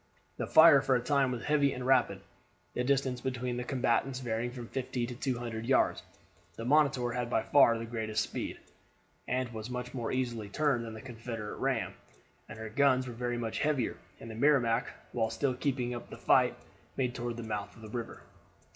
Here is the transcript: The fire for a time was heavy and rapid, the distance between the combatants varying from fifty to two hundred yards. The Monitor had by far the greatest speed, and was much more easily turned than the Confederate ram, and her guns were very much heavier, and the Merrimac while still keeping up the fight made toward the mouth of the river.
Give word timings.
The 0.37 0.47
fire 0.47 0.81
for 0.81 0.95
a 0.95 0.99
time 0.99 1.31
was 1.31 1.43
heavy 1.43 1.71
and 1.73 1.85
rapid, 1.85 2.21
the 2.73 2.83
distance 2.83 3.21
between 3.21 3.57
the 3.57 3.63
combatants 3.63 4.19
varying 4.19 4.49
from 4.49 4.67
fifty 4.67 5.05
to 5.05 5.13
two 5.13 5.37
hundred 5.37 5.67
yards. 5.67 6.01
The 6.55 6.65
Monitor 6.65 7.11
had 7.11 7.29
by 7.29 7.43
far 7.43 7.77
the 7.77 7.85
greatest 7.85 8.23
speed, 8.23 8.57
and 9.27 9.49
was 9.49 9.69
much 9.69 9.93
more 9.93 10.11
easily 10.11 10.49
turned 10.49 10.85
than 10.85 10.95
the 10.95 11.01
Confederate 11.01 11.57
ram, 11.57 11.93
and 12.49 12.57
her 12.57 12.69
guns 12.69 13.05
were 13.05 13.13
very 13.13 13.37
much 13.37 13.59
heavier, 13.59 13.97
and 14.19 14.31
the 14.31 14.33
Merrimac 14.33 14.87
while 15.11 15.29
still 15.29 15.53
keeping 15.53 15.93
up 15.93 16.09
the 16.09 16.17
fight 16.17 16.57
made 16.97 17.13
toward 17.13 17.37
the 17.37 17.43
mouth 17.43 17.75
of 17.75 17.83
the 17.83 17.87
river. 17.89 18.23